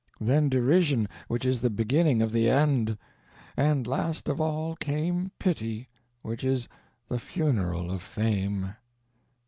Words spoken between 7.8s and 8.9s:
of fame.